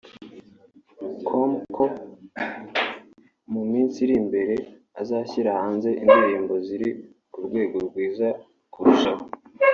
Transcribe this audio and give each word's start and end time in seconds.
com 1.27 1.51
ko 1.75 1.83
mu 3.51 3.61
minsi 3.71 3.97
iri 4.03 4.15
imbere 4.21 4.55
azashyira 5.01 5.49
hanze 5.59 5.89
izindi 6.01 6.17
ndirimbo 6.19 6.55
ziri 6.67 6.89
ku 7.33 7.39
rwego 7.47 7.75
rwiza 7.87 8.27
kurushaho 8.73 9.23